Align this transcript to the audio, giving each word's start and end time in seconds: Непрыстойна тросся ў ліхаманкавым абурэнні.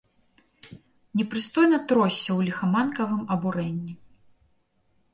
Непрыстойна 1.21 1.79
тросся 1.93 2.21
ў 2.21 2.39
ліхаманкавым 2.49 3.21
абурэнні. 3.39 3.93